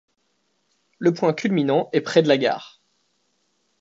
Le 0.97 1.13
point 1.13 1.31
culminant 1.31 1.91
est 1.93 2.01
près 2.01 2.23
de 2.23 2.27
la 2.27 2.39
gare. 2.39 2.81